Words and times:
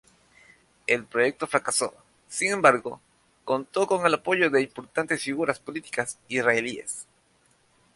El 0.87 1.05
proyecto 1.05 1.45
fracasó, 1.45 1.93
sin 2.27 2.53
embargo 2.53 2.99
contó 3.45 3.85
con 3.85 4.03
el 4.07 4.15
apoyo 4.15 4.49
de 4.49 4.63
importantes 4.63 5.21
figuras 5.21 5.59
políticas 5.59 6.17
israelíes. 6.27 7.05